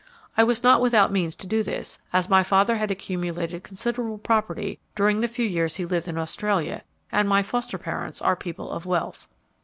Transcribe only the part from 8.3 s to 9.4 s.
people of wealth.